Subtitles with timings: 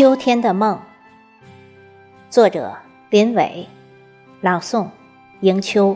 [0.00, 0.80] 秋天的梦，
[2.30, 2.74] 作者
[3.10, 3.68] 林伟，
[4.40, 4.88] 朗诵
[5.40, 5.94] 迎秋。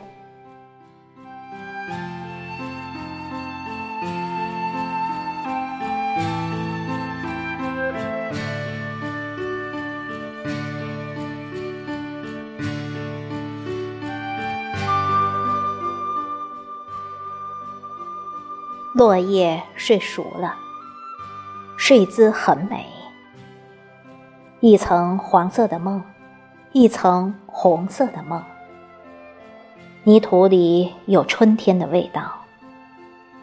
[18.92, 20.54] 落叶睡熟了，
[21.78, 23.03] 睡姿很美。
[24.66, 26.02] 一层黄色的梦，
[26.72, 28.42] 一层红色的梦。
[30.04, 32.32] 泥土里有春天的味道，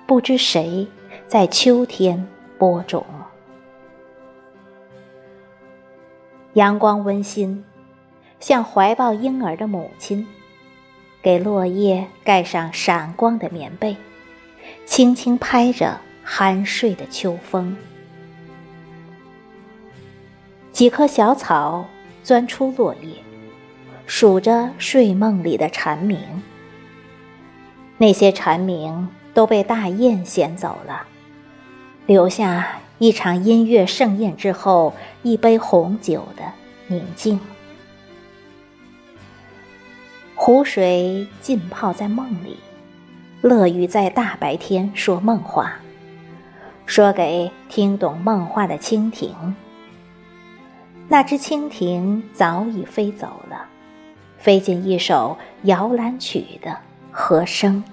[0.08, 0.88] 不知谁
[1.28, 3.06] 在秋天播种。
[6.54, 7.64] 阳光温馨，
[8.40, 10.26] 像怀抱婴儿的母亲，
[11.22, 13.96] 给落叶盖上闪光的棉被，
[14.88, 17.78] 轻轻拍着酣睡的秋风。
[20.82, 21.86] 几棵小草
[22.24, 23.14] 钻出落叶，
[24.08, 26.18] 数着睡梦里的蝉鸣。
[28.00, 31.04] 那些蝉鸣都被大雁衔走了，
[32.08, 36.42] 留下一场音乐盛宴之后一杯红酒的
[36.88, 37.40] 宁静。
[40.34, 42.58] 湖水浸泡在梦里，
[43.42, 45.76] 乐于在大白天说梦话，
[46.88, 49.30] 说给听懂梦话的蜻蜓。
[51.12, 53.66] 那只蜻蜓早已飞走了，
[54.38, 56.78] 飞进一首摇篮曲的
[57.12, 57.84] 和声。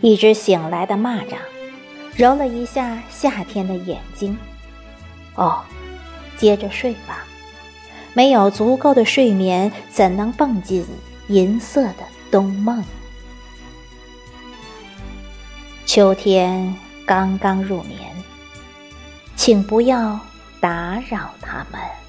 [0.00, 1.36] 一只醒来的蚂蚱，
[2.16, 4.36] 揉了一下夏天的眼睛。
[5.36, 5.62] 哦，
[6.36, 7.24] 接着睡吧，
[8.12, 10.84] 没有足够的睡眠，怎能蹦进
[11.28, 12.82] 银色的冬梦？
[15.86, 16.74] 秋天
[17.06, 18.00] 刚刚入眠，
[19.36, 20.18] 请不要。
[20.60, 21.99] 打扰他们。